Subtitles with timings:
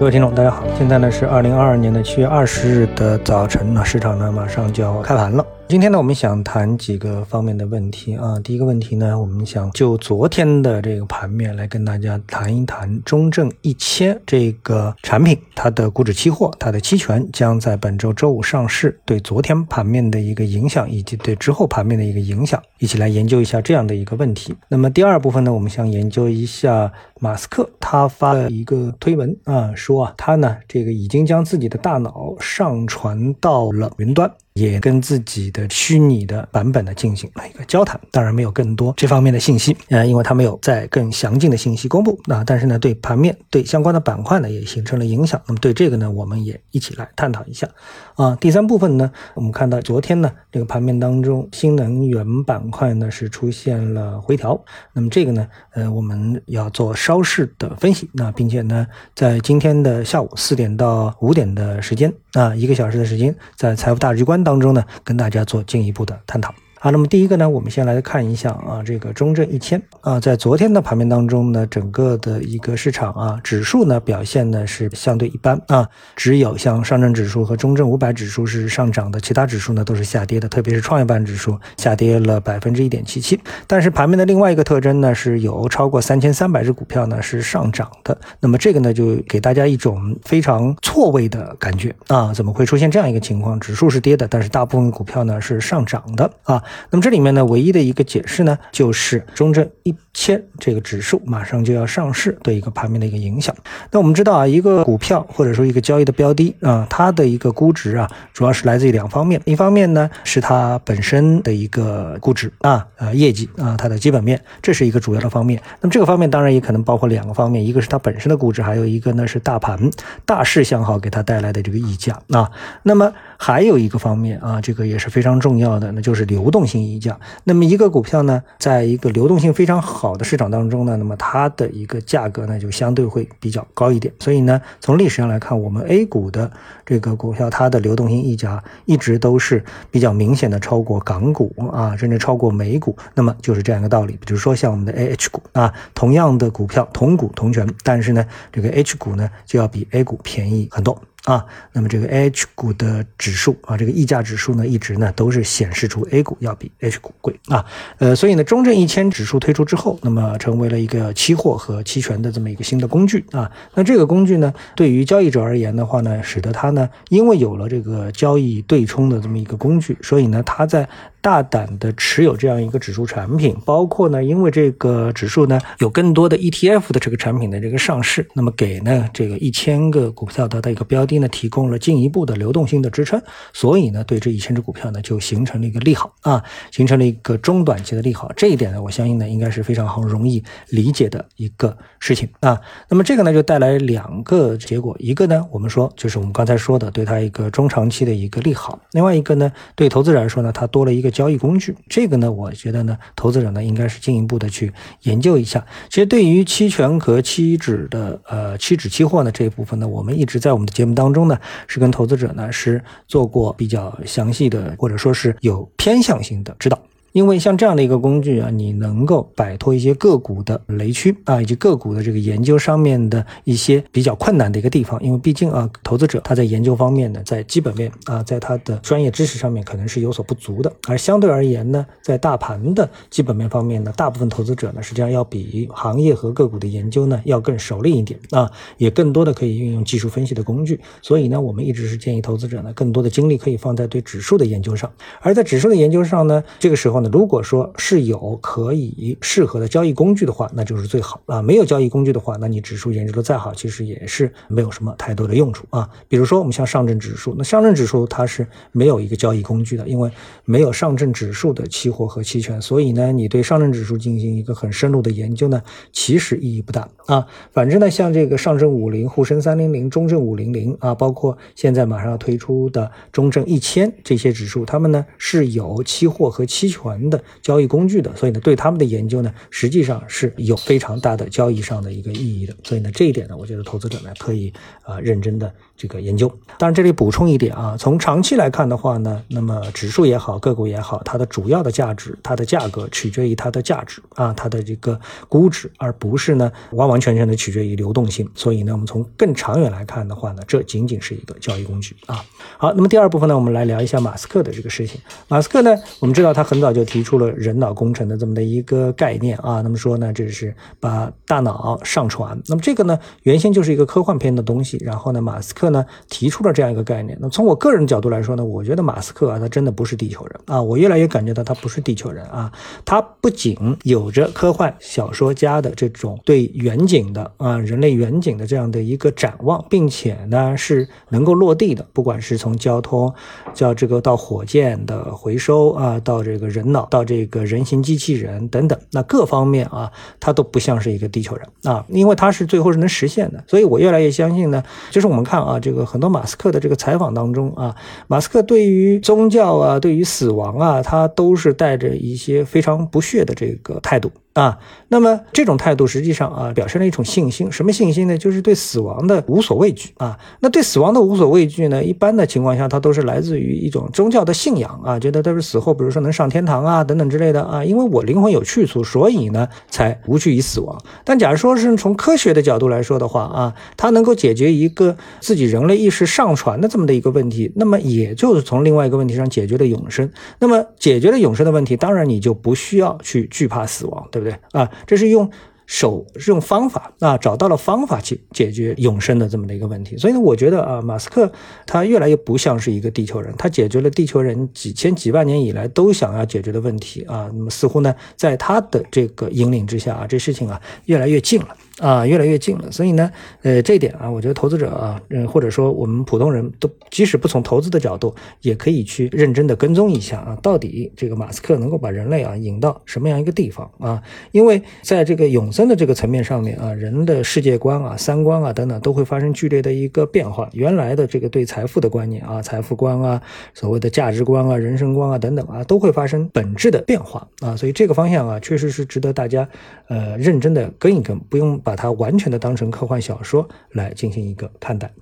[0.00, 5.46] 各位听众，大家好，现在呢是二零二二年的七月二十日的早晨，那市场呢马上就要开盘了。
[5.68, 8.40] 今天呢，我们想谈几个方面的问题啊。
[8.42, 24.54] 第一个问题呢，我们想就昨天的这个盘面来跟大家谈一谈中证一千这个产品，它的股指期货，它的期权将在本周周五上市，对昨天盘面的一个影响，以及对之后盘面的一个影响，一起来研究一下这样的一个问题。
[24.68, 34.28] 那么第二部分呢，我们想研究一下马斯克他发了一个推文啊，说啊，他呢这个已经将自己的大脑上传到了云端。
[34.54, 42.42] 也跟自己的虚拟的版本呢进行了一个交谈，当然没有更多这方面的信息，呃，因为他没有在更详尽的信息公布啊。
[42.44, 45.40] 但是呢，对盘面对相关的板块呢也形成了影响。
[45.46, 47.68] 那么对这个呢，我们也一起来探讨一下
[48.16, 48.36] 啊。
[48.40, 54.62] 第三部分呢，我们看到昨天呢这个盘面当中，新能源板块呢是出现了回调。
[54.92, 64.42] 那么这个呢，呃，我们要做稍事的分析，那并且呢，在今天的下午四点到五点的时间啊，一个小时的时间，在财富大局观。
[64.42, 66.54] 当中呢，跟大家做进一步的探讨。
[66.82, 83.38] 好，那么第一个呢，我们先来看一下啊，这个中证一千啊，在昨天的盘面当中呢，整个的一个市场啊，指数呢表现呢是相对一般啊，只有像上证指数和中证五百指数是上涨的，其他指数呢都是下跌的，特别是创业板指数下跌了百分之一点七七。
[83.66, 93.60] 但是盘面的另外一个特征呢，是有超过三千三百只股票呢是上涨的，那么这个呢就给大家一种非常错位的感觉啊，怎么会出现这样一个情况？
[93.60, 96.64] 指数是跌的，但是大部分股票呢是上涨的啊。
[96.90, 103.54] 那么这里面呢，唯一的一个解释呢，就是中证一千这个指数马上就要上市对一个盘面的一个影响。
[103.90, 115.60] 那我们知道啊，一个股票或者说一个交易的标的啊，它的一个估值啊，主要是来自于两方面，一方面呢是它本身的一个估值啊，呃业绩啊，它的基本面，这是一个主要的方面。
[115.80, 119.78] 那么这个方面当然也可能包括两个方面，一个是它本身的估值，还有一个呢是大盘
[120.24, 122.50] 大势向好给它带来的这个溢价啊。
[122.82, 127.18] 那么还有一个方面啊，这个也是非常重要的，那就是流动动性溢价。
[127.44, 134.12] 那么一个股票呢，在一个流动性非常好的市场当中呢，那么它的一个价格呢，就相对会比较高一点。
[134.18, 136.50] 所以呢，从历史上来看，我们 A 股的
[136.84, 142.94] 这个股票，它的流动性溢价一直都是比较明显的超过港股啊，甚至超过美股。
[143.14, 144.18] 那么就是这样一个道理。
[144.26, 151.00] 比如说像我们的 A H 股啊，同样的股票同股同权，但是呢，这个 H 股呢就要比 A 股便宜很多。
[151.24, 157.64] 啊，那么这个 A H 股的指数啊，这个溢价指数呢，一直呢都是显示出 A 股要比 H 股贵啊。
[157.98, 163.50] 呃，所以呢，中证一千指数推出之后，那么成为了一个期货和期权的这么一个新的工具啊。
[163.74, 170.88] 那这个工具呢，对于交易者而言的话呢，使得它呢，因为有了这个交易对冲的这么一个工具，所以呢，它在
[171.22, 183.22] 大胆的持有这样一个指数产品，包括呢，因为这个指数呢有更多的 E T F 的这个产品的这个上市，那么给呢这个一千个股票的一个标的呢提供了进一步的流动性的支撑，
[183.52, 188.32] 所以呢对这一千只股票呢就形成了一个利好啊，形成了一个中短期的利好。
[188.36, 192.58] 这一点呢，我相信呢应该是非常好容易理解的一个事情啊。
[192.88, 201.08] 那么这个呢就带来两个结果，一个呢我们说就是我们刚才说的对它一个中长期的一个利好，另外一个呢对投资者来说呢它多了一个。
[201.10, 204.72] 交易工具，这个呢，我觉得呢，投资者呢应该是进一步的去
[205.02, 205.64] 研究一下。
[205.88, 216.78] 其实对于期权和期指的呃期指期货呢这一部分呢，我们一直在我们的节目当当中呢是跟投资者呢是做过比较详细的或者说是有偏向性的指导。
[217.12, 225.02] 因为像这样的一个工具啊，你能够摆脱一些个股的雷区啊，以及个股的这个研究上面的一些比较困难的一个地方。
[225.02, 230.72] 因为毕竟啊，投资者他在研究方面呢，在基本面啊，在他的专业知识上面可能是有所不足的。
[230.86, 240.78] 而相对而言呢，在大盘的基本面方面呢，大部分投资者呢，实际上要比行业和个股的研究呢要更熟练一点啊，也更多的可以运用技术分析的工具。
[241.02, 244.88] 所以呢，我们一直是建议投资者呢，更多的精力可以放在对指数的研究上。
[245.20, 246.99] 而在指数的研究上呢，这个时候。
[247.00, 251.42] 那如果说是有可以适合的交易工具的话，那就是最好啊。
[251.42, 255.88] 没有交易工具的话，那你指数研究的再好，其实也是没有什么太多的用处啊。
[256.08, 260.10] 比如说我们像上证指数，那上证指数它是没有一个交易工具的，因为
[260.44, 267.26] 没有上证指数的期货和期权，所以呢，你对上证指数进行一个很深入的研究呢，其实意义不大啊。
[267.52, 276.89] 反正呢，像这个上证五零、沪深三零零、中证五零零啊，包括现在马上要推出的中证一千这些指数，它们呢是有期货和期权。
[276.90, 282.54] 船的交易工具的，所以呢，对他们的研究呢，实际上是有非常大的交易上的一个意义的。
[282.64, 284.52] 所以呢，这一点呢，我觉得投资者呢可以
[284.82, 286.28] 啊认真的这个研究。
[286.58, 298.28] 当然，这里补充一点啊，从长期来看的话呢，那么指数也好，个股也好，它的主要的价值，它的价格取决于它的价值啊，它的这个估值，而不是呢完完全全的取决于流动性。
[298.34, 302.24] 所以呢，我们从更长远来看的话呢，这仅仅是一个交易工具啊。
[302.58, 305.00] 好，那么第二部分呢，我们来聊一下马斯克的这个事情。
[305.28, 309.60] 马斯克呢，我们知道他很早就提出了人脑工程的这么的一个概念啊。
[309.60, 312.40] 那么说呢，这是把大脑上传。
[312.46, 314.78] 那么这个呢，原先就是一个科幻片的东西。
[314.80, 317.16] 然后呢，马斯克呢提出了这样一个概念。
[317.20, 320.62] 那从我个人角度来说呢，我觉得马斯克啊，他真的不是地球人啊。
[320.62, 322.52] 我越来越感觉到他不是地球人啊。
[322.84, 333.12] 他不仅有着科幻小说家的这种对远景的啊，人类远景的这样的一个展望，并且呢是能够落地的，不管是从交通，
[333.52, 347.74] 叫这个到火箭的回收啊，到这个人脑，到这个人形机器人等等，那各方面啊，他都不像是一个地球人啊，因为他是最后是能实现的，所以我越来越相信呢，就是我们看啊，这个很多马斯克的这个采访当中啊，
[348.06, 354.10] 马斯克对于宗教啊，对于死亡啊，他都是带着一些非常不屑的这个态度。
[354.34, 357.50] 啊，那么这种态度实际上啊，表现了一种信心。
[357.50, 358.16] 什么信心呢？
[358.16, 360.16] 就是对死亡的无所畏惧啊。
[360.38, 367.64] 那对死亡的无所畏惧呢，一般的情况下，它都是来自于一种宗教的信仰啊，觉得都是死后，比如说能上天堂啊，等等之类的啊。
[367.64, 370.80] 因为我灵魂有去处，所以呢，才无惧于死亡。
[371.04, 380.08] 但假如说是从科学的角度来说的话啊，它能够解决一个自己人类意识上传的这么的一个问题，那么也就是从另外一个问题上解决了永生。
[380.38, 384.70] 那么解决了永生的问题，当然你就不需要去惧怕死亡，对对不对啊？
[384.86, 385.30] 这是用
[385.66, 389.96] 手是用方法啊，找到了方法去解决永生的这么的一个问题。
[389.96, 391.30] 所以呢，我觉得啊，马斯克
[391.64, 397.30] 他越来越不像是一个地球人，他解决了地球人几千几万年以来都想要解决的问题啊。
[397.32, 401.56] 那么似乎呢，在他的这个引领之下啊，这事情啊越来越近了。
[401.80, 403.10] 啊，越来越近了，所以呢，
[403.42, 414.02] 呃，这一点啊，我觉得投资者啊，嗯，或者说我们普通人都，即使不从投资的角度，也可以去认真的跟踪一下啊，到底这个马斯克能够把人类啊引到什么样一个地方啊？
[414.30, 420.50] 因为在这个永生的这个层面上面啊，人的世界观啊、三观啊等等都会发生剧烈的一个变化。
[420.52, 423.22] 原来的这个对财富的观念啊、财富观啊、
[423.54, 427.56] 所谓的价值观啊、人生观啊等等啊，都会发生本质的变化啊。
[427.56, 429.48] 所以这个方向啊，确实是值得大家
[429.88, 431.69] 呃认真的跟一跟，不用把。
[431.70, 434.92] 把它完全的当成科幻小说来进行一个看待。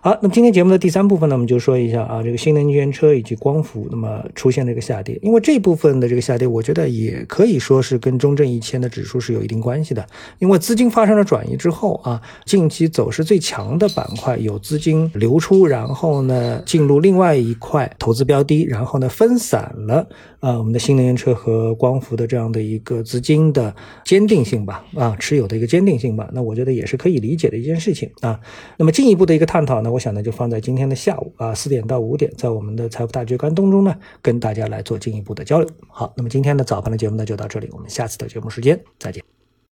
[0.00, 5.16] 好，那么今天节目的第三部分呢，我们就说一下啊，这个新能源车以及光伏，那么出现了一个下跌。
[5.22, 10.04] 因为这部分的这个下跌，我觉得也可以说是跟中证一千的指数是有一定关系的。
[10.40, 20.08] 因为资金发生了转移之后啊，近期走势最强的板块有资金流出，然后呢进入另外一块投资标的，然后呢分散了
[20.40, 23.74] 啊我们的新能源车和光伏的这样的一个资金的
[24.04, 26.15] 坚定性吧，啊持有的一个坚定性。
[26.32, 28.40] 那我觉得也是可以理解的一件事情啊。
[28.76, 35.68] 那么进一步的一个探讨呢，我想呢就放在今天的下午啊四点到五点，在我们的财富大局观当中呢，跟大家来做进一步的交流。
[35.88, 39.45] 好，那么今天的早盘的节目呢就到这里，我们下次的节目时间再见。